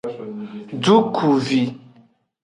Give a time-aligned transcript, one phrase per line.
[0.83, 1.61] Dukuvi.